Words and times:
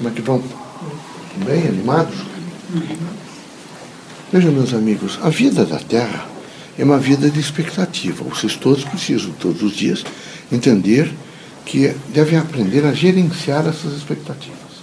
Como 0.00 0.08
é 0.08 0.12
que 0.14 0.22
vão? 0.22 0.42
Bem 1.44 1.68
animados? 1.68 2.16
Vejam, 4.32 4.50
meus 4.50 4.72
amigos, 4.72 5.18
a 5.22 5.28
vida 5.28 5.66
da 5.66 5.78
Terra 5.78 6.26
é 6.78 6.82
uma 6.82 6.98
vida 6.98 7.28
de 7.28 7.38
expectativa. 7.38 8.24
Vocês 8.24 8.56
todos 8.56 8.82
precisam, 8.82 9.30
todos 9.32 9.62
os 9.62 9.76
dias, 9.76 10.02
entender 10.50 11.12
que 11.66 11.94
devem 12.14 12.38
aprender 12.38 12.86
a 12.86 12.94
gerenciar 12.94 13.66
essas 13.66 13.92
expectativas. 13.94 14.80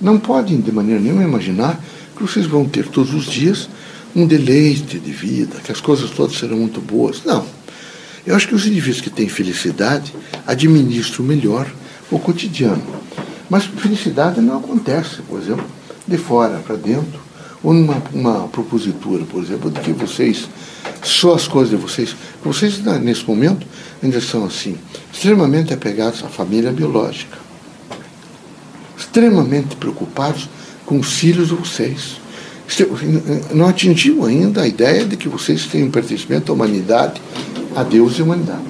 Não 0.00 0.20
podem, 0.20 0.60
de 0.60 0.70
maneira 0.70 1.00
nenhuma, 1.00 1.24
imaginar 1.24 1.80
que 2.16 2.22
vocês 2.22 2.46
vão 2.46 2.64
ter 2.64 2.86
todos 2.86 3.12
os 3.12 3.24
dias 3.24 3.68
um 4.14 4.24
deleite 4.24 5.00
de 5.00 5.10
vida, 5.10 5.58
que 5.64 5.72
as 5.72 5.80
coisas 5.80 6.10
todas 6.10 6.38
serão 6.38 6.58
muito 6.58 6.80
boas. 6.80 7.24
Não. 7.24 7.44
Eu 8.24 8.36
acho 8.36 8.46
que 8.46 8.54
os 8.54 8.66
indivíduos 8.66 9.00
que 9.00 9.10
têm 9.10 9.28
felicidade 9.28 10.14
administram 10.46 11.24
melhor 11.24 11.66
o 12.08 12.20
cotidiano. 12.20 13.02
Mas 13.52 13.66
felicidade 13.66 14.40
não 14.40 14.56
acontece, 14.56 15.20
por 15.28 15.38
exemplo, 15.38 15.66
de 16.08 16.16
fora 16.16 16.56
para 16.66 16.74
dentro, 16.74 17.20
ou 17.62 17.74
numa 17.74 18.02
uma 18.14 18.48
propositura, 18.48 19.26
por 19.26 19.42
exemplo, 19.42 19.70
de 19.70 19.78
que 19.80 19.92
vocês, 19.92 20.48
só 21.02 21.34
as 21.34 21.46
coisas 21.46 21.68
de 21.68 21.76
vocês, 21.76 22.16
vocês 22.42 22.78
nesse 23.02 23.28
momento 23.28 23.66
ainda 24.02 24.22
são 24.22 24.46
assim, 24.46 24.78
extremamente 25.12 25.74
apegados 25.74 26.24
à 26.24 26.28
família 26.28 26.72
biológica, 26.72 27.36
extremamente 28.96 29.76
preocupados 29.76 30.48
com 30.86 30.98
os 30.98 31.12
filhos 31.12 31.48
de 31.48 31.54
vocês. 31.54 32.16
Não 33.52 33.68
atingiu 33.68 34.24
ainda 34.24 34.62
a 34.62 34.66
ideia 34.66 35.04
de 35.04 35.14
que 35.14 35.28
vocês 35.28 35.66
têm 35.66 35.84
um 35.84 35.90
pertencimento 35.90 36.50
à 36.50 36.54
humanidade, 36.54 37.20
a 37.76 37.82
Deus 37.82 38.16
e 38.16 38.22
à 38.22 38.24
humanidade. 38.24 38.64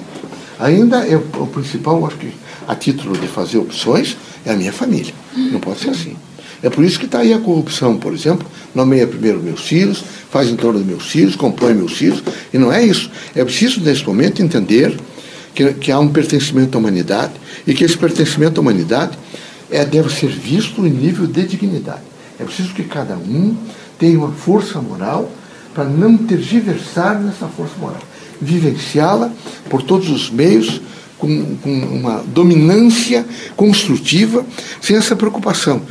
Ainda 0.59 1.07
é 1.07 1.15
o 1.15 1.47
principal, 1.47 2.05
acho 2.05 2.17
que, 2.17 2.33
a 2.67 2.75
título 2.75 3.17
de 3.17 3.27
fazer 3.27 3.57
opções, 3.57 4.17
é 4.45 4.51
a 4.51 4.55
minha 4.55 4.73
família. 4.73 5.13
Não 5.35 5.59
pode 5.59 5.79
ser 5.79 5.89
assim. 5.89 6.15
É 6.61 6.69
por 6.69 6.85
isso 6.85 6.97
que 6.97 7.05
está 7.05 7.19
aí 7.19 7.33
a 7.33 7.39
corrupção, 7.39 7.97
por 7.97 8.13
exemplo. 8.13 8.47
Nomeia 8.73 9.05
primeiro 9.05 9.41
meus 9.41 9.61
filhos, 9.61 10.03
faz 10.31 10.49
em 10.49 10.55
torno 10.55 10.79
dos 10.79 10.87
meus 10.87 11.05
filhos, 11.05 11.35
compõe 11.35 11.73
meus 11.73 11.93
filhos. 11.93 12.23
E 12.53 12.57
não 12.57 12.71
é 12.71 12.83
isso. 12.85 13.11
É 13.35 13.43
preciso, 13.43 13.81
nesse 13.81 14.05
momento, 14.05 14.41
entender 14.41 14.97
que, 15.53 15.73
que 15.73 15.91
há 15.91 15.99
um 15.99 16.07
pertencimento 16.07 16.77
à 16.77 16.79
humanidade 16.79 17.33
e 17.67 17.73
que 17.73 17.83
esse 17.83 17.97
pertencimento 17.97 18.59
à 18.59 18.61
humanidade 18.61 19.17
é, 19.69 19.83
deve 19.83 20.09
ser 20.09 20.29
visto 20.29 20.85
em 20.85 20.89
nível 20.89 21.27
de 21.27 21.45
dignidade. 21.45 22.01
É 22.39 22.45
preciso 22.45 22.73
que 22.73 22.83
cada 22.83 23.15
um 23.15 23.55
tenha 23.99 24.17
uma 24.17 24.31
força 24.31 24.79
moral 24.81 25.29
para 25.73 25.83
não 25.83 26.15
tergiversar 26.17 27.19
nessa 27.19 27.47
força 27.47 27.73
moral. 27.77 28.01
Vivenciá-la 28.41 29.31
por 29.69 29.81
todos 29.81 30.09
os 30.09 30.29
meios 30.29 30.81
com, 31.17 31.55
com 31.57 31.71
uma 31.71 32.23
dominância 32.27 33.25
construtiva, 33.55 34.45
sem 34.81 34.95
essa 34.95 35.15
preocupação. 35.15 35.81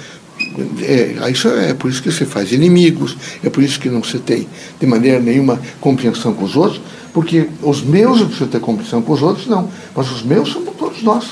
É, 0.83 1.31
isso 1.31 1.49
é 1.49 1.73
por 1.73 1.91
isso 1.91 2.03
que 2.03 2.11
você 2.11 2.27
faz 2.27 2.53
inimigos, 2.53 3.17
é 3.43 3.49
por 3.49 3.63
isso 3.63 3.81
que 3.81 3.89
não 3.89 4.03
se 4.03 4.19
tem 4.19 4.47
de 4.79 4.87
maneira 4.87 5.21
nenhuma 5.21 5.61
compreensão 5.81 6.35
com 6.35 6.45
os 6.45 6.57
outros, 6.57 6.81
porque 7.13 7.49
os 7.63 7.83
meus 7.83 8.21
eu 8.21 8.27
preciso 8.27 8.51
ter 8.51 8.61
compreensão 8.61 9.01
com 9.03 9.13
os 9.13 9.23
outros, 9.23 9.47
não. 9.47 9.69
Mas 9.95 10.11
os 10.11 10.23
meus 10.23 10.51
somos 10.51 10.75
todos 10.77 11.03
nós. 11.03 11.27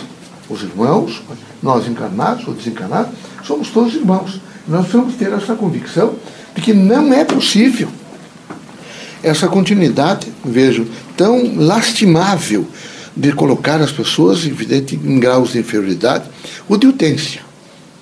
Os 0.49 0.63
irmãos, 0.63 1.23
nós 1.63 1.87
encarnados 1.87 2.47
ou 2.47 2.55
desencarnados, 2.55 3.13
somos 3.45 3.69
todos 3.69 3.95
irmãos. 3.95 4.41
Nós 4.67 4.83
precisamos 4.83 5.15
ter 5.15 5.33
essa 5.33 5.55
convicção 5.55 6.15
de 6.55 6.61
que 6.61 6.73
não 6.73 7.13
é 7.13 7.25
possível 7.25 7.89
essa 9.23 9.49
continuidade, 9.49 10.33
vejo, 10.45 10.87
tão 11.17 11.55
lastimável 11.57 12.67
de 13.17 13.33
colocar 13.33 13.81
as 13.81 13.93
pessoas, 13.93 14.45
evidente, 14.47 14.95
em 14.95 15.19
graus 15.19 15.53
de 15.53 15.59
inferioridade 15.59 16.25
ou 16.69 16.77
de 16.77 16.87
utência. 16.87 17.43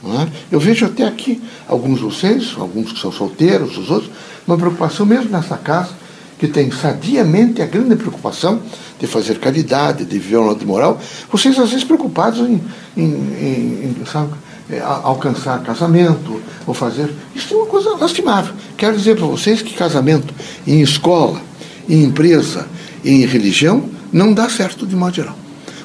É? 0.05 0.29
Eu 0.53 0.61
vejo 0.61 0.87
até 0.87 1.05
aqui 1.05 1.43
alguns 1.67 2.01
vocês, 2.01 2.55
alguns 2.57 2.93
que 2.93 3.01
são 3.01 3.11
solteiros, 3.11 3.77
os 3.77 3.91
outros, 3.91 4.11
uma 4.47 4.57
preocupação 4.57 5.05
mesmo 5.05 5.31
nessa 5.31 5.57
casa, 5.57 5.91
que 6.39 6.47
tem 6.47 6.71
sadiamente 6.71 7.61
a 7.61 7.67
grande 7.67 7.97
preocupação 7.97 8.63
de 8.99 9.07
fazer 9.07 9.39
caridade, 9.39 10.05
de 10.05 10.19
viver 10.19 10.39
um 10.39 10.47
lado 10.47 10.65
moral, 10.65 11.01
vocês 11.31 11.59
às 11.59 11.71
vezes 11.71 11.85
preocupados 11.85 12.41
em, 12.41 12.61
em, 12.97 13.03
em, 13.03 13.97
em 14.01 14.07
sabe, 14.07 14.33
é, 14.71 14.81
alcançar 14.81 15.63
casamento 15.63 16.41
ou 16.67 16.73
fazer. 16.73 17.11
Isso 17.35 17.55
é 17.55 17.57
uma 17.57 17.67
coisa 17.67 17.97
lastimável. 17.97 18.55
Quero 18.77 18.97
dizer 18.97 19.17
para 19.17 19.27
vocês 19.27 19.63
que 19.63 19.75
casamento 19.75 20.33
em 20.67 20.81
escola, 20.81 21.41
em 21.89 22.05
empresa, 22.05 22.69
em 23.05 23.27
religião, 23.27 23.98
não 24.13 24.33
dá 24.33 24.49
certo 24.49 24.87
de 24.87 24.97
modo 24.97 25.17
geral. 25.17 25.37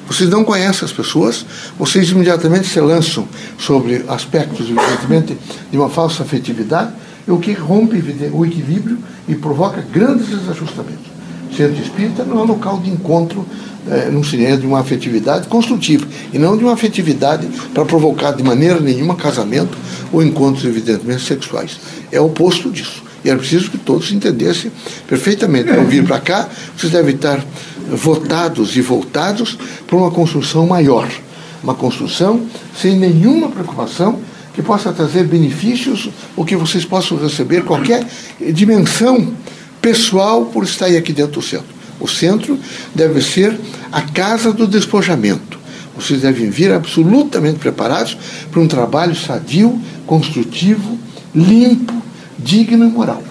Vocês 0.06 0.28
não 0.28 0.44
conhecem 0.44 0.84
as 0.84 0.92
pessoas, 0.92 1.46
vocês 1.78 2.10
imediatamente 2.10 2.66
se 2.66 2.80
lançam 2.80 3.26
sobre 3.58 4.04
aspectos, 4.08 4.66
evidentemente, 4.68 5.36
de 5.70 5.78
uma 5.78 5.88
falsa 5.88 6.22
afetividade, 6.22 6.92
o 7.26 7.38
que 7.38 7.52
rompe 7.52 7.96
o 8.32 8.44
equilíbrio 8.44 8.98
e 9.26 9.34
provoca 9.34 9.80
grandes 9.80 10.28
desajustamentos. 10.28 11.06
Centro 11.56 11.80
espírita 11.80 12.24
não 12.24 12.40
é 12.40 12.44
local 12.44 12.78
de 12.80 12.90
encontro 12.90 13.46
é, 13.88 14.10
no 14.10 14.24
cinema 14.24 14.56
de 14.56 14.66
uma 14.66 14.80
afetividade 14.80 15.46
construtiva 15.46 16.06
e 16.32 16.38
não 16.38 16.56
de 16.56 16.64
uma 16.64 16.72
afetividade 16.72 17.46
para 17.72 17.84
provocar 17.84 18.32
de 18.32 18.42
maneira 18.42 18.80
nenhuma 18.80 19.14
casamento 19.14 19.76
ou 20.12 20.22
encontros 20.22 20.64
evidentemente 20.64 21.22
sexuais. 21.22 21.78
É 22.10 22.20
o 22.20 22.26
oposto 22.26 22.70
disso. 22.70 23.02
E 23.24 23.30
era 23.30 23.38
preciso 23.38 23.70
que 23.70 23.78
todos 23.78 24.12
entendessem 24.12 24.70
perfeitamente. 25.08 25.70
Ao 25.70 25.84
vir 25.84 26.04
para 26.04 26.20
cá, 26.20 26.48
vocês 26.76 26.92
devem 26.92 27.14
estar 27.14 27.44
votados 27.88 28.76
e 28.76 28.80
voltados 28.80 29.58
para 29.86 29.96
uma 29.96 30.10
construção 30.10 30.66
maior. 30.66 31.08
Uma 31.62 31.74
construção 31.74 32.46
sem 32.78 32.98
nenhuma 32.98 33.48
preocupação 33.48 34.20
que 34.52 34.62
possa 34.62 34.92
trazer 34.92 35.24
benefícios 35.24 36.10
ou 36.36 36.44
que 36.44 36.54
vocês 36.54 36.84
possam 36.84 37.16
receber 37.16 37.64
qualquer 37.64 38.06
dimensão 38.52 39.32
pessoal 39.80 40.46
por 40.46 40.64
estar 40.64 40.86
aqui 40.86 41.12
dentro 41.12 41.32
do 41.32 41.42
centro. 41.42 41.74
O 41.98 42.06
centro 42.06 42.58
deve 42.94 43.20
ser 43.22 43.58
a 43.90 44.02
casa 44.02 44.52
do 44.52 44.66
despojamento. 44.66 45.58
Vocês 45.96 46.22
devem 46.22 46.50
vir 46.50 46.72
absolutamente 46.72 47.58
preparados 47.58 48.16
para 48.50 48.60
um 48.60 48.68
trabalho 48.68 49.14
sadio, 49.14 49.80
construtivo, 50.06 50.98
limpo, 51.34 51.94
digno 52.44 52.84
e 52.84 52.88
moral. 52.88 53.22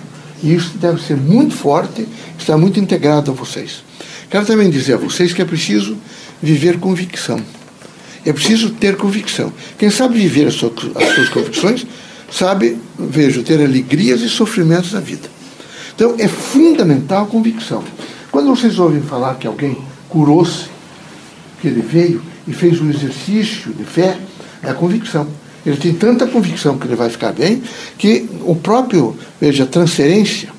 E 0.42 0.54
isso 0.54 0.78
deve 0.78 1.02
ser 1.02 1.16
muito 1.16 1.56
forte, 1.56 2.06
está 2.38 2.58
muito 2.58 2.80
integrado 2.80 3.32
a 3.32 3.34
vocês. 3.34 3.84
Quero 4.30 4.46
também 4.46 4.70
dizer 4.70 4.96
a 4.96 4.98
vocês 4.98 5.32
que 5.32 5.42
é 5.42 5.46
preciso 5.46 5.98
viver 6.42 6.80
convicção. 6.80 7.40
É 8.26 8.34
preciso 8.34 8.72
ter 8.72 8.98
convicção. 8.98 9.54
Quem 9.78 9.90
sabe 9.90 10.20
viver 10.20 10.48
as 10.48 10.56
suas, 10.56 10.74
as 10.96 11.16
suas 11.16 11.30
convicções, 11.30 11.86
sabe, 12.32 12.78
vejo, 12.98 13.44
ter 13.44 13.62
alegrias 13.62 14.22
e 14.22 14.30
sofrimentos 14.30 14.94
na 14.94 15.00
vida. 15.00 15.30
Então, 15.96 16.16
é 16.18 16.28
fundamental 16.28 17.26
a 17.26 17.28
convicção. 17.28 17.84
Quando 18.32 18.48
vocês 18.48 18.80
ouvem 18.80 19.02
falar 19.02 19.36
que 19.36 19.46
alguém 19.46 19.78
curou-se, 20.10 20.66
que 21.62 21.68
ele 21.68 21.82
veio 21.82 22.22
e 22.48 22.54
fez 22.54 22.82
um 22.82 22.90
exercício 22.90 23.72
de 23.72 23.84
fé, 23.84 24.18
é 24.64 24.70
a 24.70 24.74
convicção. 24.74 25.28
Ele 25.66 25.78
tem 25.78 25.94
tanta 25.94 26.28
convicção 26.28 26.78
que 26.78 26.88
ele 26.88 26.96
vai 26.96 27.10
ficar 27.10 27.32
bem, 27.32 27.64
que 27.98 28.30
o 28.42 28.56
próprio, 28.56 29.16
veja, 29.40 29.66
transferência 29.66 30.50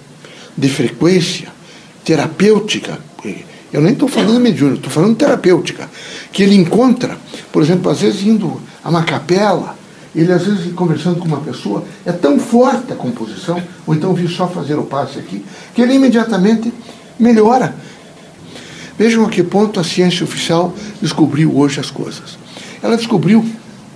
de 0.56 0.68
frequência 0.68 1.48
terapêutica, 2.04 2.98
eu 3.72 3.80
nem 3.80 3.92
estou 3.92 4.08
falando 4.08 4.38
mediúnica, 4.38 4.78
estou 4.78 4.92
falando 4.92 5.16
terapêutica, 5.16 5.90
que 6.32 6.42
ele 6.42 6.54
encontra, 6.54 7.18
por 7.52 7.62
exemplo, 7.62 7.90
às 7.90 8.00
vezes 8.00 8.22
indo 8.22 8.60
a 8.82 8.88
uma 8.88 9.02
capela, 9.02 9.76
ele 10.14 10.32
às 10.32 10.44
vezes 10.44 10.72
conversando 10.74 11.18
com 11.18 11.26
uma 11.26 11.40
pessoa, 11.40 11.82
é 12.06 12.12
tão 12.12 12.38
forte 12.38 12.92
a 12.92 12.96
composição, 12.96 13.60
ou 13.84 13.94
então 13.94 14.14
vir 14.14 14.28
só 14.28 14.46
fazer 14.46 14.78
o 14.78 14.84
passe 14.84 15.18
aqui, 15.18 15.44
que 15.74 15.82
ele 15.82 15.94
imediatamente 15.94 16.72
melhora. 17.18 17.74
Vejam 18.96 19.24
a 19.24 19.28
que 19.28 19.42
ponto 19.42 19.80
a 19.80 19.84
ciência 19.84 20.22
oficial 20.22 20.72
descobriu 21.02 21.56
hoje 21.56 21.80
as 21.80 21.90
coisas. 21.90 22.38
Ela 22.80 22.96
descobriu, 22.96 23.44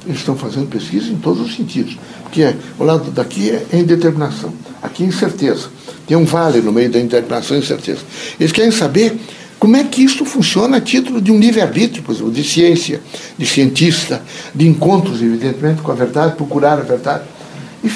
eles 0.09 0.21
estão 0.21 0.35
fazendo 0.35 0.67
pesquisa 0.67 1.13
em 1.13 1.17
todos 1.17 1.47
os 1.47 1.55
sentidos, 1.55 1.99
porque 2.23 2.43
é, 2.43 2.57
o 2.79 2.85
lado 2.85 3.11
daqui 3.11 3.51
é 3.51 3.77
indeterminação, 3.79 4.53
aqui 4.83 5.05
é 5.05 5.07
incerteza. 5.07 5.69
Tem 6.07 6.17
um 6.17 6.25
vale 6.25 6.63
no 6.63 6.73
meio 6.73 6.91
da 6.91 6.99
indeterminação 6.99 7.57
e 7.57 7.61
incerteza. 7.61 8.01
Eles 8.41 8.51
querem 8.51 8.71
saber 8.71 9.19
como 9.59 9.77
é 9.77 9.85
que 9.85 10.03
isso 10.03 10.25
funciona 10.25 10.79
a 10.79 10.81
título 10.81 11.21
de 11.21 11.31
um 11.31 11.39
livre-arbítrio, 11.39 12.03
por 12.03 12.15
exemplo, 12.15 12.33
de 12.33 12.43
ciência, 12.43 13.03
de 13.37 13.45
cientista, 13.45 14.23
de 14.55 14.67
encontros, 14.67 15.21
evidentemente, 15.21 15.83
com 15.83 15.93
a 15.93 15.95
verdade, 15.95 16.37
procurar 16.37 16.75
a 16.75 16.83
verdade. 16.83 17.25
E 17.85 17.89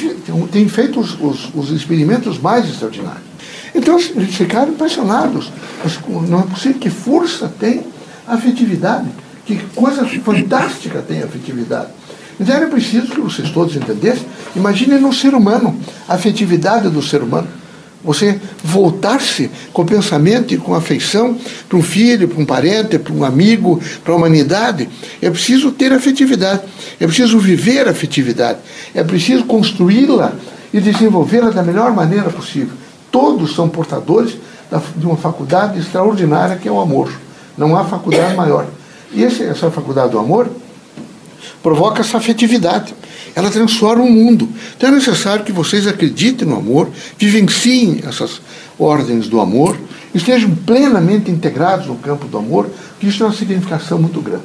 tem 0.50 0.69
feito 0.69 1.00
os, 1.00 1.19
os, 1.20 1.54
os 1.54 1.70
experimentos 1.70 2.38
mais 2.38 2.69
extraordinários. 2.69 3.22
Então 3.75 3.98
eles 3.98 4.34
ficaram 4.34 4.72
impressionados. 4.72 5.50
Não 6.28 6.40
é 6.40 6.42
possível 6.42 6.78
que 6.78 6.90
força 6.90 7.50
tem 7.58 7.84
afetividade, 8.26 9.08
que 9.46 9.56
coisa 9.75 10.06
fantástica 10.06 11.00
tem 11.00 11.22
afetividade. 11.22 11.88
Então 12.42 12.56
era 12.56 12.66
preciso 12.66 13.06
que 13.06 13.20
vocês 13.20 13.50
todos 13.50 13.76
entendessem. 13.76 14.26
Imaginem 14.56 15.00
no 15.00 15.12
ser 15.12 15.32
humano, 15.32 15.78
a 16.08 16.14
afetividade 16.14 16.88
do 16.88 17.00
ser 17.00 17.22
humano. 17.22 17.46
Você 18.02 18.40
voltar-se 18.64 19.48
com 19.72 19.86
pensamento 19.86 20.52
e 20.52 20.56
com 20.56 20.74
afeição 20.74 21.38
para 21.68 21.78
um 21.78 21.82
filho, 21.82 22.26
para 22.26 22.42
um 22.42 22.44
parente, 22.44 22.98
para 22.98 23.12
um 23.12 23.22
amigo, 23.22 23.80
para 24.02 24.12
a 24.12 24.16
humanidade. 24.16 24.88
É 25.22 25.30
preciso 25.30 25.70
ter 25.70 25.92
afetividade. 25.92 26.62
É 26.98 27.06
preciso 27.06 27.38
viver 27.38 27.86
a 27.86 27.92
afetividade. 27.92 28.58
É 28.92 29.04
preciso 29.04 29.44
construí-la 29.44 30.32
e 30.74 30.80
desenvolvê-la 30.80 31.50
da 31.50 31.62
melhor 31.62 31.92
maneira 31.94 32.28
possível. 32.28 32.74
Todos 33.08 33.54
são 33.54 33.68
portadores 33.68 34.34
de 34.96 35.06
uma 35.06 35.16
faculdade 35.16 35.78
extraordinária 35.78 36.56
que 36.56 36.66
é 36.66 36.72
o 36.72 36.80
amor. 36.80 37.12
Não 37.56 37.76
há 37.76 37.84
faculdade 37.84 38.34
maior. 38.34 38.66
E 39.14 39.22
essa 39.22 39.70
faculdade 39.70 40.10
do 40.10 40.18
amor 40.18 40.48
provoca 41.62 42.00
essa 42.00 42.18
afetividade 42.18 42.94
ela 43.34 43.50
transforma 43.50 44.04
o 44.04 44.10
mundo. 44.10 44.48
Então 44.76 44.90
é 44.90 44.92
necessário 44.92 45.44
que 45.44 45.52
vocês 45.52 45.86
acreditem 45.86 46.46
no 46.46 46.56
amor, 46.56 46.90
vivenciem 47.18 48.00
essas 48.06 48.40
ordens 48.78 49.28
do 49.28 49.40
amor, 49.40 49.78
estejam 50.14 50.50
plenamente 50.50 51.30
integrados 51.30 51.86
no 51.86 51.96
campo 51.96 52.26
do 52.26 52.38
amor, 52.38 52.70
que 53.00 53.08
isso 53.08 53.18
tem 53.18 53.26
uma 53.26 53.34
significação 53.34 53.98
muito 53.98 54.20
grande. 54.20 54.44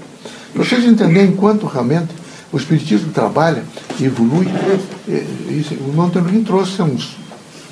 Para 0.53 0.63
vocês 0.63 0.85
entenderem 0.85 1.33
quanto 1.33 1.65
realmente 1.65 2.09
o 2.51 2.57
Espiritismo 2.57 3.11
trabalha 3.11 3.63
e 3.99 4.05
evolui, 4.05 4.47
é, 5.09 5.25
o 5.81 5.93
Montanelli 5.93 6.43
trouxe 6.43 6.81
há 6.81 6.85
uns 6.85 7.17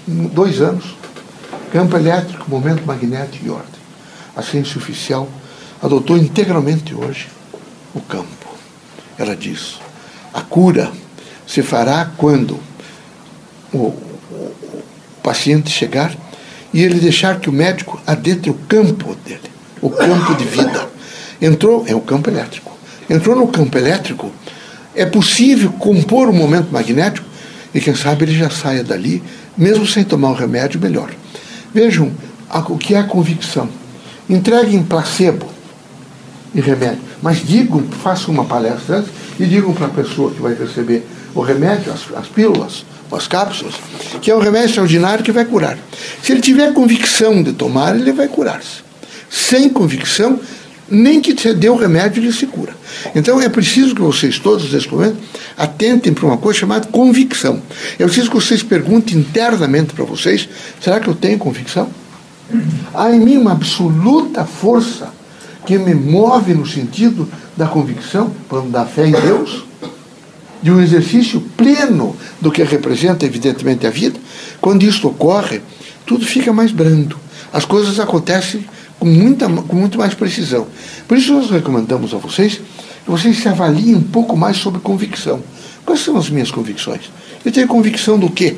dois 0.07 0.62
anos 0.62 0.83
campo 1.71 1.97
elétrico, 1.97 2.50
momento 2.50 2.86
magnético 2.86 3.45
e 3.45 3.50
ordem. 3.50 3.65
A 4.36 4.42
ciência 4.42 4.77
oficial 4.77 5.27
adotou 5.81 6.18
integralmente 6.18 6.94
hoje 6.94 7.27
o 7.94 8.01
campo. 8.01 8.44
Ela 9.18 9.36
diz: 9.36 9.80
a 10.34 10.42
cura 10.42 10.92
se 11.48 11.62
fará 11.62 12.12
quando 12.18 12.60
o, 13.74 13.94
paciente 15.24 15.72
chegar 15.72 16.16
e 16.72 16.84
ele 16.84 17.00
deixar 17.00 17.40
que 17.40 17.50
o 17.50 17.54
médico 17.54 18.00
adentre 18.06 18.52
o 18.52 18.54
campo 18.54 19.16
dele, 19.26 19.50
o 19.82 19.90
campo 19.90 20.36
de 20.36 20.44
vida. 20.44 20.88
Entrou, 21.42 21.84
é 21.88 21.96
o 21.96 22.02
campo 22.02 22.30
elétrico. 22.30 22.78
Entrou 23.10 23.36
no 23.36 23.48
campo 23.48 23.76
elétrico, 23.78 24.32
é 24.94 25.06
possível 25.06 25.72
compor 25.72 26.30
um 26.30 26.34
momento 26.34 26.72
magnético 26.72 27.28
e 27.74 27.82
quem 27.82 27.96
sabe 27.96 28.26
ele 28.26 28.38
já 28.38 28.50
saia 28.50 28.84
dali, 28.84 29.24
mesmo 29.58 29.88
sem 29.88 30.04
tomar 30.04 30.30
o 30.30 30.34
remédio, 30.34 30.80
melhor. 30.80 31.12
Vejam 31.74 32.12
o 32.70 32.78
que 32.78 32.94
é 32.94 33.00
a 33.00 33.04
convicção. 33.04 33.68
Entreguem 34.30 34.84
placebo 34.84 35.55
e 36.56 36.62
remédio, 36.62 37.02
mas 37.22 37.46
digam, 37.46 37.84
façam 38.02 38.34
uma 38.34 38.46
palestra 38.46 38.98
antes 38.98 39.12
e 39.38 39.46
digam 39.46 39.74
para 39.74 39.88
a 39.88 39.90
pessoa 39.90 40.31
que 40.31 40.42
vai 40.42 40.56
receber 40.56 41.06
o 41.36 41.42
remédio, 41.42 41.92
as, 41.92 42.06
as 42.18 42.28
pílulas, 42.28 42.86
as 43.12 43.28
cápsulas, 43.28 43.75
que 44.22 44.31
é 44.31 44.36
um 44.36 44.40
remédio 44.40 44.69
extraordinário 44.69 45.24
que 45.24 45.34
vai 45.34 45.44
curar. 45.44 45.78
Se 46.24 46.31
ele 46.31 46.42
tiver 46.42 46.74
convicção 46.74 47.44
de 47.44 47.52
tomar, 47.52 47.96
ele 47.96 48.13
vai 48.13 48.30
curar-se. 48.30 48.86
Sem 49.30 49.68
convicção, 49.68 50.40
nem 50.90 51.19
que 51.19 51.34
você 51.34 51.54
dê 51.54 51.69
o 51.69 51.75
remédio, 51.75 52.24
ele 52.24 52.31
se 52.31 52.48
cura. 52.48 52.74
Então 53.13 53.42
é 53.42 53.50
preciso 53.50 53.94
que 53.94 54.02
vocês 54.02 54.40
todos, 54.40 54.72
nesse 54.72 54.88
momento, 54.90 55.18
atentem 55.57 56.13
para 56.13 56.25
uma 56.25 56.38
coisa 56.38 56.60
chamada 56.60 56.88
convicção. 56.88 57.62
É 58.00 58.06
preciso 58.06 58.30
que 58.30 58.36
vocês 58.36 58.63
perguntem 58.63 59.18
internamente 59.18 59.94
para 59.94 60.06
vocês: 60.06 60.48
será 60.80 61.02
que 61.02 61.07
eu 61.10 61.16
tenho 61.16 61.38
convicção? 61.38 61.90
Há 62.94 63.12
em 63.12 63.19
mim 63.19 63.38
uma 63.38 63.52
absoluta 63.52 64.46
força 64.46 65.10
que 65.66 65.78
me 65.78 65.94
move 65.94 66.54
no 66.54 66.66
sentido 66.66 67.28
da 67.58 67.68
convicção, 67.68 68.32
da 68.72 68.86
fé 68.86 69.08
em 69.08 69.12
Deus? 69.12 69.66
de 70.66 70.72
um 70.72 70.82
exercício 70.82 71.40
pleno 71.56 72.16
do 72.42 72.52
que 72.52 72.64
representa, 72.64 73.24
evidentemente, 73.24 73.86
a 73.86 73.92
vida, 73.92 74.20
quando 74.60 74.82
isso 74.82 75.08
ocorre, 75.08 75.62
tudo 76.08 76.26
fica 76.26 76.52
mais 76.52 76.72
brando. 76.72 77.20
As 77.54 77.66
coisas 77.66 78.00
acontecem 78.00 78.66
com, 78.98 79.06
muita, 79.06 79.48
com 79.48 79.76
muito 79.76 80.00
mais 80.00 80.16
precisão. 80.16 80.66
Por 81.08 81.20
isso, 81.20 81.34
nós 81.34 81.52
recomendamos 81.52 82.16
a 82.16 82.18
vocês 82.18 82.60
que 83.04 83.12
vocês 83.12 83.38
se 83.38 83.48
avaliem 83.48 83.94
um 83.94 84.02
pouco 84.02 84.36
mais 84.36 84.58
sobre 84.58 84.82
convicção. 84.82 85.40
Quais 85.86 86.02
são 86.02 86.18
as 86.18 86.32
minhas 86.32 86.50
convicções? 86.50 87.12
Eu 87.46 87.52
tenho 87.52 87.68
convicção 87.68 88.18
do 88.18 88.32
quê? 88.32 88.56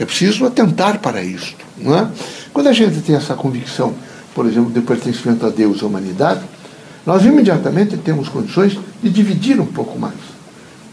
É 0.00 0.04
preciso 0.04 0.44
atentar 0.44 0.98
para 0.98 1.22
isso. 1.22 1.54
Não 1.78 1.96
é? 1.96 2.08
Quando 2.52 2.66
a 2.66 2.72
gente 2.72 3.00
tem 3.02 3.14
essa 3.14 3.34
convicção, 3.34 3.94
por 4.34 4.46
exemplo, 4.46 4.70
de 4.70 4.80
pertencimento 4.80 5.46
a 5.46 5.50
Deus 5.50 5.80
e 5.80 5.84
à 5.84 5.86
humanidade, 5.86 6.40
nós 7.06 7.24
imediatamente 7.24 7.96
temos 7.96 8.28
condições 8.28 8.78
de 9.02 9.10
dividir 9.10 9.60
um 9.60 9.66
pouco 9.66 9.98
mais 9.98 10.34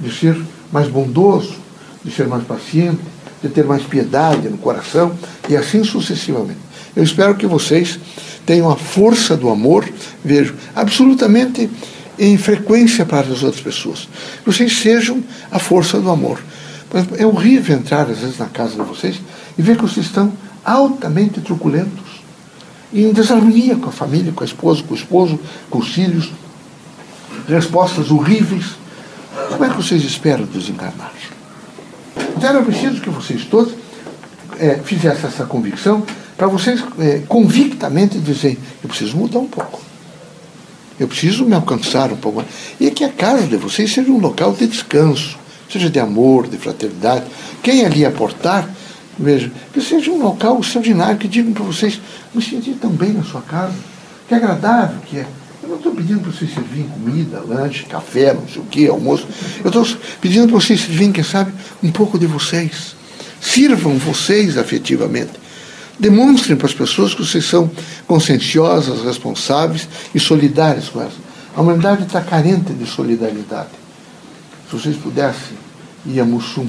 de 0.02 0.12
ser 0.12 0.36
mais 0.72 0.88
bondoso, 0.88 1.56
de 2.04 2.12
ser 2.12 2.28
mais 2.28 2.44
paciente, 2.44 3.00
de 3.42 3.50
ter 3.50 3.64
mais 3.64 3.84
piedade 3.84 4.50
no 4.50 4.58
coração 4.58 5.16
e 5.48 5.56
assim 5.56 5.84
sucessivamente. 5.84 6.60
Eu 6.96 7.04
espero 7.04 7.36
que 7.36 7.46
vocês 7.46 8.00
tenham 8.46 8.70
a 8.70 8.76
força 8.76 9.38
do 9.38 9.50
amor, 9.50 9.88
vejo, 10.26 10.56
absolutamente 10.76 11.70
em 12.20 12.38
frequência 12.38 13.06
para 13.06 13.28
as 13.28 13.44
outras 13.44 13.62
pessoas. 13.62 14.10
Vocês 14.46 14.78
sejam 14.80 15.24
a 15.52 15.60
força 15.60 16.00
do 16.00 16.10
amor. 16.10 16.42
É 17.18 17.26
horrível 17.26 17.78
entrar, 17.78 18.10
às 18.10 18.20
vezes, 18.20 18.38
na 18.38 18.48
casa 18.48 18.72
de 18.72 18.82
vocês 18.82 19.22
e 19.58 19.62
ver 19.62 19.78
que 19.78 19.84
vocês 19.84 20.06
estão 20.06 20.34
altamente 20.66 21.40
truculentos, 21.40 22.01
em 22.94 23.12
desarmonia 23.12 23.76
com 23.76 23.90
a 23.90 23.92
família, 23.92 24.32
com 24.32 24.44
a 24.44 24.48
esposa, 24.48 24.84
com 24.84 24.94
o 24.94 24.98
esposo, 24.98 25.40
com 25.70 25.80
os 25.80 25.90
filhos, 25.90 26.32
respostas 27.48 28.12
horríveis, 28.12 28.66
como 29.50 29.66
é 29.66 29.70
que 29.70 29.78
vocês 29.78 30.04
esperam 30.04 30.46
desencarnar? 30.46 31.14
Então 32.36 32.50
era 32.50 32.62
preciso 32.62 33.00
que 33.02 33.10
vocês 33.10 33.46
todos 33.46 33.74
é, 34.60 34.76
fizessem 34.84 35.30
essa 35.30 35.46
convicção 35.46 36.06
para 36.38 36.48
vocês 36.48 36.84
é, 37.00 37.22
convictamente 37.28 38.18
dizerem, 38.18 38.58
eu 38.82 38.90
preciso 38.90 39.16
mudar 39.16 39.40
um 39.40 39.48
pouco. 39.48 39.80
Eu 41.00 41.08
preciso 41.08 41.46
me 41.46 41.54
alcançar 41.54 42.12
um 42.12 42.16
pouco 42.16 42.38
mais. 42.38 42.50
E 42.80 42.90
que 42.90 43.04
a 43.04 43.10
casa 43.10 43.46
de 43.46 43.58
vocês 43.58 43.94
seja 43.94 44.12
um 44.12 44.20
local 44.20 44.54
de 44.54 44.66
descanso, 44.68 45.38
seja 45.72 45.90
de 45.90 46.00
amor, 46.00 46.48
de 46.48 46.58
fraternidade. 46.58 47.26
Quem 47.62 47.86
ali 47.86 48.04
aportar, 48.06 48.68
veja, 49.22 49.52
que 49.74 49.82
seja 49.82 50.12
um 50.12 50.22
local 50.22 50.60
extraordinário, 50.60 51.18
que 51.18 51.28
digam 51.28 51.54
para 51.54 51.64
vocês, 51.64 52.02
me 52.34 52.42
senti 52.42 52.74
tão 52.74 52.92
bem 52.92 53.14
na 53.14 53.24
sua 53.24 53.42
casa, 53.42 53.76
que 54.28 54.34
agradável 54.34 55.00
que 55.08 55.20
é 55.20 55.28
não 55.72 55.78
estou 55.78 55.94
pedindo 55.94 56.20
para 56.20 56.32
vocês 56.32 56.54
servirem 56.54 56.90
comida, 56.90 57.42
lanche, 57.48 57.86
café, 57.86 58.34
não 58.34 58.48
sei 58.48 58.62
o 58.62 58.66
que, 58.66 58.88
almoço. 58.88 59.26
Eu 59.64 59.68
estou 59.68 59.88
pedindo 60.20 60.48
para 60.48 60.60
vocês 60.60 60.82
servirem, 60.82 61.14
quem 61.14 61.24
sabe, 61.24 61.54
um 61.82 61.92
pouco 61.92 62.20
de 62.20 62.26
vocês. 62.26 62.96
Sirvam 63.40 63.98
vocês 63.98 64.58
afetivamente. 64.58 65.32
Demonstrem 65.98 66.58
para 66.58 66.68
as 66.68 66.74
pessoas 66.74 67.14
que 67.14 67.24
vocês 67.24 67.46
são 67.46 67.72
conscienciosas, 68.08 69.04
responsáveis 69.04 69.88
e 70.14 70.20
solidárias 70.20 70.90
com 70.90 71.00
elas. 71.00 71.14
A 71.56 71.62
humanidade 71.62 72.04
está 72.04 72.22
carente 72.22 72.74
de 72.74 72.86
solidariedade. 72.86 73.70
Se 74.70 74.76
vocês 74.76 74.98
pudessem 74.98 75.58
ir 76.06 76.20
a 76.20 76.26
Mussum 76.26 76.68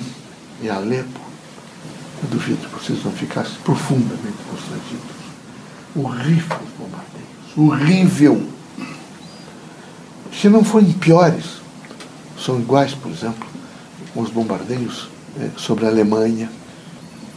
e 0.63 0.69
a 0.69 0.77
Alepo, 0.77 1.21
eu 2.23 2.29
duvido 2.29 2.69
que 2.69 2.85
vocês 2.85 3.05
não 3.05 3.13
ficassem 3.13 3.57
profundamente 3.65 4.39
constrangidos. 4.49 5.23
Horrível 5.95 6.57
os 6.57 6.71
bombardeios. 6.79 7.57
Horrível 7.57 8.53
se 10.33 10.49
não 10.49 10.65
forem 10.65 10.91
piores, 10.93 11.45
são 12.37 12.59
iguais, 12.59 12.95
por 12.95 13.13
exemplo, 13.13 13.47
os 14.13 14.31
bombardeios 14.31 15.09
é, 15.39 15.51
sobre 15.57 15.87
a 15.87 15.89
Alemanha 15.89 16.51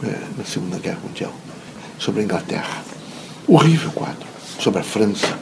é, 0.02 0.18
na 0.36 0.44
Segunda 0.44 0.78
Guerra 0.78 0.98
Mundial, 1.04 1.32
sobre 1.98 2.22
a 2.22 2.24
Inglaterra. 2.24 2.82
Horrível 3.46 3.92
quadro. 3.92 4.26
Sobre 4.58 4.80
a 4.80 4.82
França. 4.82 5.38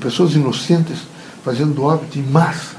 Pessoas 0.00 0.34
inocentes 0.34 0.98
fazendo 1.42 1.82
óbito 1.82 2.18
em 2.18 2.22
massa. 2.24 2.76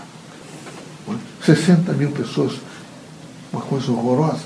60 1.43 1.91
mil 1.93 2.11
pessoas, 2.11 2.53
uma 3.51 3.63
coisa 3.63 3.91
horrorosa. 3.91 4.45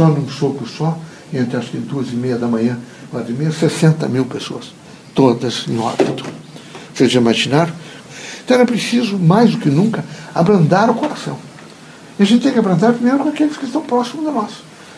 Só 0.00 0.08
num 0.08 0.26
soco 0.30 0.66
só, 0.66 0.98
entre 1.30 1.58
acho 1.58 1.72
que 1.72 1.76
duas 1.76 2.08
e 2.08 2.16
meia 2.16 2.38
da 2.38 2.48
manhã, 2.48 2.78
quatro 3.10 3.34
e 3.34 3.36
meia, 3.36 3.52
60 3.52 4.08
mil 4.08 4.24
pessoas. 4.24 4.72
Todas 5.14 5.66
em 5.68 5.78
óbito. 5.78 6.24
Vocês 6.94 7.12
já 7.12 7.20
imaginaram? 7.20 7.70
Então 8.42 8.56
era 8.56 8.64
preciso, 8.64 9.18
mais 9.18 9.50
do 9.50 9.58
que 9.58 9.68
nunca, 9.68 10.02
abrandar 10.34 10.88
o 10.88 10.94
coração. 10.94 11.36
E 12.18 12.22
a 12.22 12.24
gente 12.24 12.42
tem 12.42 12.50
que 12.50 12.58
abrandar 12.58 12.94
primeiro 12.94 13.18
com 13.18 13.28
aqueles 13.28 13.58
que 13.58 13.66
estão 13.66 13.82
próximos 13.82 14.24
de 14.24 14.32
nós, 14.32 14.50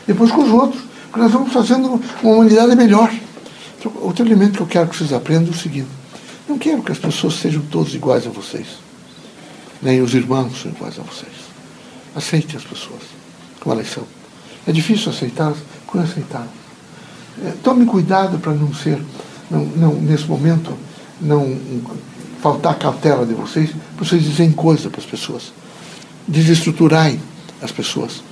depois 0.07 0.31
com 0.31 0.45
os 0.45 0.51
outros, 0.51 0.81
porque 1.07 1.19
nós 1.19 1.33
vamos 1.33 1.53
fazendo 1.53 2.01
uma 2.23 2.35
humanidade 2.35 2.77
melhor. 2.77 3.13
Então, 3.81 3.93
outro 4.03 4.25
elemento 4.25 4.59
que 4.59 4.63
eu 4.63 4.67
quero 4.69 4.89
que 4.89 4.95
vocês 4.95 5.13
aprendam 5.13 5.49
é 5.49 5.57
o 5.57 5.59
seguinte: 5.59 5.89
não 6.49 6.57
quero 6.59 6.81
que 6.81 6.93
as 6.93 6.99
pessoas 6.99 7.35
sejam 7.35 7.61
todos 7.63 7.93
iguais 7.93 8.25
a 8.25 8.31
vocês, 8.31 8.69
nem 9.83 10.01
os 10.01 10.15
irmãos 10.15 10.63
são 10.63 10.71
iguais 10.71 10.97
a 10.97 11.03
vocês. 11.03 11.33
Aceite 12.15 12.57
as 12.57 12.63
pessoas 12.63 13.03
como 13.59 13.75
elas 13.75 13.91
são. 13.91 14.22
É 14.67 14.73
difícil 14.73 15.11
aceitá-las, 15.11 15.59
procure 15.85 16.05
aceitá-las. 16.05 16.49
É, 17.45 17.53
tome 17.63 17.85
cuidado 17.87 18.39
para 18.39 18.53
não 18.53 18.73
ser, 18.75 19.01
não, 19.51 19.65
não, 19.65 19.95
nesse 19.95 20.27
momento, 20.27 20.77
não 21.21 21.59
faltar 22.41 22.77
cautela 22.79 23.25
de 23.25 23.35
vocês, 23.35 23.71
para 23.97 24.05
vocês 24.05 24.23
dizerem 24.23 24.53
coisa 24.53 24.91
para 24.91 25.01
as 25.01 25.07
pessoas. 25.07 25.53
Desestruturarem 26.27 27.21
as 27.61 27.71
pessoas. 27.71 28.23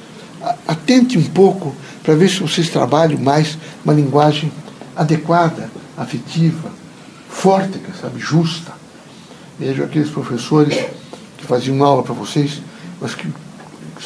atente 0.66 1.18
um 1.18 1.24
pouco 1.24 1.74
para 2.02 2.14
ver 2.14 2.28
se 2.28 2.40
vocês 2.40 2.68
trabalham 2.70 3.18
mais 3.20 3.58
uma 3.84 3.92
linguagem 3.92 4.50
adequada, 4.96 5.70
afetiva, 5.96 6.70
forte, 7.28 7.78
sabe, 8.00 8.18
justa. 8.18 8.72
Vejo 9.58 9.84
aqueles 9.84 10.10
professores 10.10 10.76
que 11.36 11.46
faziam 11.46 11.82
aula 11.84 12.02
para 12.02 12.14
vocês, 12.14 12.60
mas 13.00 13.14
que 13.14 13.28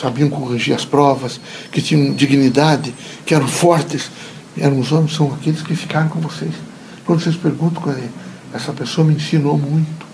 sabiam 0.01 0.29
corrigir 0.29 0.75
as 0.75 0.85
provas, 0.85 1.41
que 1.71 1.81
tinham 1.81 2.15
dignidade, 2.15 2.95
que 3.25 3.35
eram 3.35 3.49
fortes. 3.49 4.11
Eram 4.57 4.79
os 4.79 4.93
homens, 4.93 5.15
são 5.15 5.33
aqueles 5.33 5.63
que 5.63 5.75
ficaram 5.75 6.09
com 6.09 6.21
vocês. 6.21 6.53
Quando 7.05 7.21
vocês 7.21 7.37
perguntam, 7.37 7.83
essa 8.53 8.73
pessoa 8.73 9.07
me 9.07 9.15
ensinou 9.15 9.59
muito, 9.59 10.07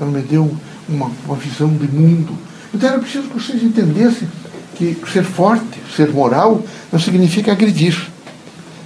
ela 0.00 0.10
me 0.10 0.20
deu 0.20 0.54
uma, 0.88 1.10
uma 1.26 1.36
visão 1.36 1.68
de 1.68 1.88
mundo. 1.88 2.36
Então 2.72 2.88
era 2.88 2.98
preciso 2.98 3.28
que 3.28 3.34
vocês 3.40 3.62
entendessem 3.62 4.28
que 4.76 4.96
ser 5.12 5.24
forte, 5.24 5.80
ser 5.96 6.10
moral, 6.12 6.62
não 6.92 7.00
significa 7.00 7.52
agredir, 7.52 7.98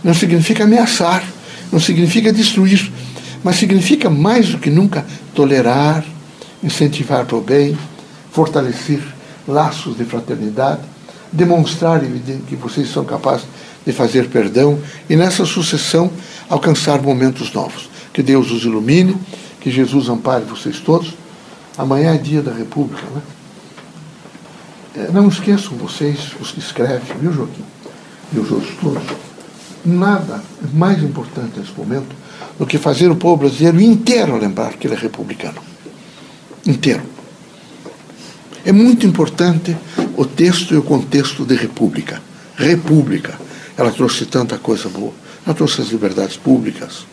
não 0.03 0.15
significa 0.15 0.65
ameaçar, 0.65 1.23
não 1.71 1.81
significa 1.81 2.33
destruir, 2.33 2.91
mas 3.43 3.57
significa 3.57 4.09
mais 4.09 4.51
do 4.51 4.59
que 4.59 4.71
nunca 4.71 5.05
tolerar, 5.35 6.05
incentivar 6.63 7.27
para 7.27 7.37
o 7.37 7.41
bem, 7.41 7.77
fortalecer 8.31 9.03
laços 9.47 9.97
de 9.97 10.05
fraternidade, 10.05 10.81
demonstrar 11.33 12.01
que 12.47 12.57
vocês 12.57 12.91
são 12.91 13.05
capazes 13.05 13.47
de 13.85 13.93
fazer 13.93 14.29
perdão 14.29 14.79
e 15.09 15.17
nessa 15.17 15.45
sucessão 15.45 16.11
alcançar 16.49 17.01
momentos 17.01 17.53
novos. 17.53 17.89
Que 18.13 18.23
Deus 18.23 18.51
os 18.51 18.65
ilumine, 18.65 19.17
que 19.61 19.71
Jesus 19.71 20.09
ampare 20.09 20.45
vocês 20.45 20.79
todos. 20.79 21.15
Amanhã 21.77 22.15
é 22.15 22.19
dia 22.19 22.43
da 22.43 22.53
República, 22.53 23.03
né? 23.15 23.23
É, 24.95 25.11
não 25.11 25.29
esqueçam 25.29 25.75
vocês, 25.79 26.33
os 26.39 26.51
que 26.51 26.59
escrevem, 26.59 27.17
viu, 27.19 27.33
Joaquim? 27.33 27.65
E 28.35 28.39
os 28.39 28.51
outros 28.51 28.75
todos. 28.79 29.03
Nada 29.85 30.43
mais 30.75 31.03
importante 31.03 31.59
nesse 31.59 31.73
momento 31.73 32.15
do 32.59 32.67
que 32.67 32.77
fazer 32.77 33.11
o 33.11 33.17
povo 33.17 33.39
brasileiro 33.39 33.81
inteiro 33.81 34.37
lembrar 34.37 34.75
que 34.75 34.87
ele 34.87 34.95
é 34.95 34.99
republicano. 34.99 35.59
Inteiro. 36.67 37.12
É 38.65 38.73
muito 38.73 39.07
importante 39.07 39.77
o 40.17 40.25
texto 40.25 40.75
e 40.75 40.77
o 40.77 40.83
contexto 40.83 41.45
de 41.45 41.55
república. 41.55 42.23
República. 42.57 43.39
Ela 43.77 43.91
trouxe 43.91 44.27
tanta 44.27 44.59
coisa 44.59 44.89
boa. 44.89 45.13
Ela 45.45 45.55
trouxe 45.55 45.81
as 45.81 45.89
liberdades 45.89 46.37
públicas. 46.37 47.07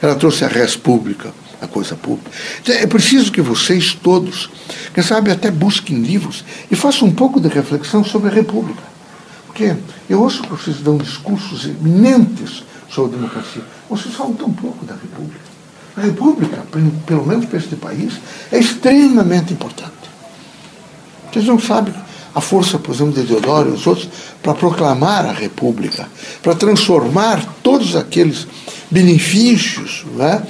Ela 0.00 0.14
trouxe 0.14 0.44
a 0.44 0.48
res 0.48 0.76
pública 0.76 1.32
a 1.60 1.66
coisa 1.66 1.94
pública. 1.94 2.30
Então, 2.62 2.74
é 2.74 2.86
preciso 2.86 3.30
que 3.30 3.42
vocês 3.42 3.94
todos, 3.94 4.50
quem 4.94 5.04
sabe 5.04 5.30
até 5.30 5.50
busquem 5.50 6.00
livros 6.00 6.44
e 6.70 6.76
façam 6.76 7.08
um 7.08 7.12
pouco 7.12 7.40
de 7.40 7.48
reflexão 7.48 8.02
sobre 8.02 8.30
a 8.30 8.32
República. 8.32 8.82
Porque 9.46 9.76
eu 10.08 10.22
ouço 10.22 10.42
que 10.42 10.48
vocês 10.48 10.78
dão 10.78 10.96
discursos 10.96 11.66
eminentes 11.66 12.64
sobre 12.88 13.14
a 13.14 13.18
democracia. 13.18 13.62
Vocês 13.88 14.14
falam 14.14 14.32
tão 14.34 14.50
pouco 14.50 14.84
da 14.86 14.94
República. 14.94 15.50
A 15.96 16.00
República, 16.02 16.64
pelo 17.04 17.26
menos 17.26 17.46
para 17.46 17.58
este 17.58 17.76
país, 17.76 18.14
é 18.50 18.58
extremamente 18.58 19.52
importante. 19.52 19.99
Vocês 21.30 21.46
não 21.46 21.58
sabem 21.58 21.94
a 22.34 22.40
força, 22.40 22.78
por 22.78 22.94
exemplo, 22.94 23.14
de 23.14 23.22
Deodoro 23.22 23.70
e 23.70 23.72
os 23.72 23.86
outros 23.86 24.08
para 24.42 24.54
proclamar 24.54 25.26
a 25.26 25.32
República, 25.32 26.08
para 26.42 26.54
transformar 26.54 27.44
todos 27.62 27.96
aqueles 27.96 28.46
benefícios, 28.90 30.04
não 30.16 30.24
é? 30.24 30.42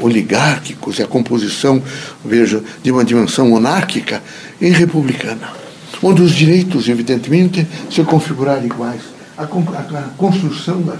oligárquicos 0.00 0.98
e 0.98 1.02
a 1.02 1.06
composição, 1.06 1.82
veja, 2.24 2.62
de 2.82 2.90
uma 2.90 3.04
dimensão 3.04 3.48
monárquica 3.48 4.22
em 4.60 4.70
republicana, 4.70 5.50
onde 6.02 6.22
os 6.22 6.32
direitos, 6.32 6.88
evidentemente, 6.88 7.66
se 7.90 8.02
configurarem 8.02 8.64
iguais, 8.64 9.02
a, 9.36 9.46
construção 10.16 10.80
da, 10.82 10.96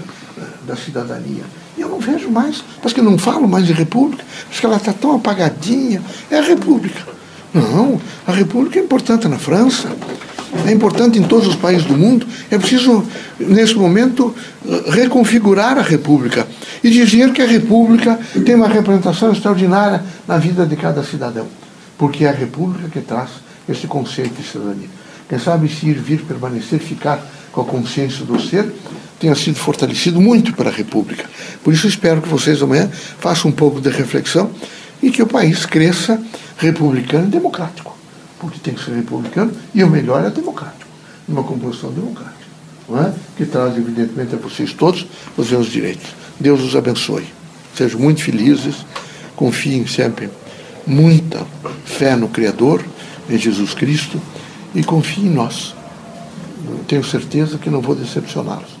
da 0.67 0.75
cidadania. 0.75 1.43
E 1.77 1.81
eu 1.81 1.89
não 1.89 1.99
vejo 1.99 2.29
mais, 2.29 2.63
porque 2.81 3.01
não 3.01 3.17
falo 3.17 3.47
mais 3.47 3.65
de 3.65 3.73
república, 3.73 4.23
acho 4.49 4.59
que 4.59 4.65
ela 4.65 4.77
está 4.77 4.93
tão 4.93 5.15
apagadinha. 5.15 6.01
É 6.29 6.39
a 6.39 6.41
república. 6.41 7.14
Não, 7.55 8.01
a 8.27 8.33
república 8.33 8.77
é 8.77 8.83
importante 8.83 9.29
na 9.29 9.39
França, 9.39 9.89
é 10.67 10.71
importante 10.73 11.17
em 11.17 11.23
todos 11.23 11.47
os 11.47 11.55
países 11.55 11.85
do 11.85 11.95
mundo. 11.95 12.27
É 12.51 12.57
preciso, 12.57 13.07
nesse 13.39 13.75
momento, 13.75 14.35
reconfigurar 14.87 15.77
a 15.77 15.81
República 15.81 16.45
e 16.83 16.89
dizer 16.89 17.31
que 17.31 17.41
a 17.41 17.47
República 17.47 18.19
tem 18.45 18.55
uma 18.55 18.67
representação 18.67 19.31
extraordinária 19.31 20.03
na 20.27 20.37
vida 20.37 20.65
de 20.65 20.75
cada 20.75 21.01
cidadão, 21.01 21.47
porque 21.97 22.25
é 22.25 22.29
a 22.29 22.33
República 22.33 22.89
que 22.89 22.99
traz 22.99 23.29
esse 23.69 23.87
conceito 23.87 24.41
de 24.41 24.45
cidadania. 24.45 24.89
Quem 25.29 25.39
sabe 25.39 25.69
se 25.69 25.87
ir, 25.87 25.97
vir, 25.97 26.23
permanecer, 26.23 26.79
ficar 26.79 27.25
com 27.53 27.61
a 27.61 27.65
consciência 27.65 28.25
do 28.25 28.37
ser, 28.37 28.69
tenha 29.17 29.33
sido 29.33 29.55
fortalecido 29.55 30.19
muito 30.19 30.51
pela 30.51 30.69
República. 30.69 31.23
Por 31.63 31.73
isso 31.73 31.87
espero 31.87 32.21
que 32.21 32.27
vocês 32.27 32.61
amanhã 32.61 32.89
façam 32.91 33.49
um 33.49 33.53
pouco 33.53 33.79
de 33.79 33.89
reflexão 33.89 34.51
e 35.01 35.09
que 35.09 35.23
o 35.23 35.27
país 35.27 35.65
cresça 35.65 36.21
republicano 36.57 37.27
e 37.27 37.29
democrático 37.29 37.95
porque 38.39 38.59
tem 38.59 38.73
que 38.73 38.83
ser 38.83 38.91
republicano, 38.91 39.51
e 39.73 39.83
o 39.83 39.89
melhor 39.89 40.23
é 40.23 40.29
democrático, 40.29 40.85
numa 41.27 41.43
composição 41.43 41.91
democrática, 41.91 42.45
não 42.87 43.01
é? 43.01 43.13
que 43.35 43.45
traz, 43.45 43.77
evidentemente, 43.77 44.35
a 44.35 44.37
vocês 44.37 44.73
todos 44.73 45.05
os 45.37 45.47
seus 45.47 45.67
direitos. 45.67 46.07
Deus 46.39 46.61
os 46.61 46.75
abençoe. 46.75 47.25
Sejam 47.75 47.99
muito 47.99 48.21
felizes, 48.21 48.85
confiem 49.35 49.87
sempre 49.87 50.29
muita 50.85 51.45
fé 51.85 52.15
no 52.15 52.27
Criador, 52.27 52.83
em 53.29 53.37
Jesus 53.37 53.73
Cristo, 53.73 54.21
e 54.73 54.83
confiem 54.83 55.27
em 55.27 55.33
nós. 55.33 55.73
Tenho 56.87 57.03
certeza 57.03 57.57
que 57.57 57.69
não 57.69 57.81
vou 57.81 57.95
decepcioná-los. 57.95 58.75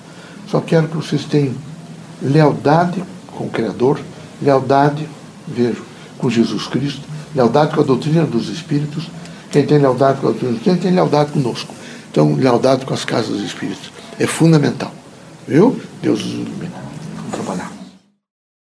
Só 0.49 0.61
quero 0.61 0.87
que 0.87 0.95
vocês 0.95 1.25
tenham 1.25 1.55
lealdade 2.21 3.03
com 3.27 3.45
o 3.45 3.49
Criador, 3.49 3.99
lealdade, 4.41 5.07
vejo, 5.47 5.83
com 6.17 6.29
Jesus 6.29 6.67
Cristo, 6.67 7.14
lealdade 7.35 7.75
com 7.75 7.81
a 7.81 7.83
doutrina 7.83 8.23
dos 8.23 8.49
Espíritos 8.49 9.09
quem 9.51 9.65
tem 9.65 9.77
lealdade 9.77 10.19
com 10.19 10.27
a 10.27 10.31
doutrina 10.31 10.59
quem 10.63 10.75
tem 10.77 10.91
lealdade 10.91 11.31
conosco. 11.31 11.73
Então, 12.11 12.33
lealdade 12.35 12.85
com 12.85 12.93
as 12.93 13.03
casas 13.03 13.31
dos 13.31 13.41
espíritos. 13.41 13.91
É 14.17 14.25
fundamental. 14.25 14.91
Viu? 15.45 15.79
Deus 16.01 16.21
os 16.21 16.31
ilumine. 16.31 16.71
Vamos 17.17 17.31
trabalhar. 17.31 17.74